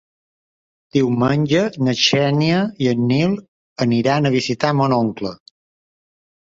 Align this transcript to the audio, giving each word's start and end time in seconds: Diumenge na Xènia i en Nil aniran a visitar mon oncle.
Diumenge 0.97 1.61
na 1.89 1.95
Xènia 2.05 2.63
i 2.87 2.91
en 2.95 3.07
Nil 3.13 3.39
aniran 3.89 4.31
a 4.31 4.35
visitar 4.41 4.75
mon 4.83 4.99
oncle. 5.01 5.39